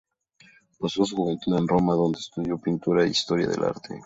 [0.79, 3.99] Pasó su juventud en Roma, donde estudió pintura e historia del arte.